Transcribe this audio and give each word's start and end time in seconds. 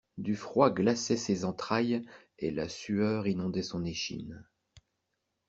Du 0.17 0.35
froid 0.35 0.71
glaçait 0.71 1.15
ses 1.15 1.45
entrailles 1.45 2.03
et 2.39 2.49
la 2.49 2.67
sueur 2.67 3.27
inondait 3.27 3.61
son 3.61 3.85
échine. 3.85 4.43